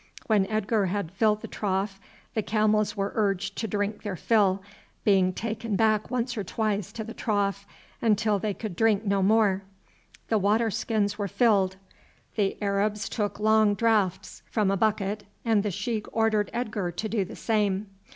[0.25, 1.99] When Edgar had filled the trough
[2.33, 4.63] the camels were urged to drink their fill,
[5.03, 7.67] being taken back once or twice to the trough,
[8.01, 9.61] until they could drink no more.
[10.29, 11.75] The water skins were filled,
[12.35, 17.23] the Arabs took long draughts from a bucket, and the sheik ordered Edgar to do
[17.23, 17.85] the same.